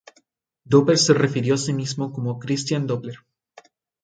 [0.65, 3.17] Doppler se refirió a sí mismo como Christian Doppler.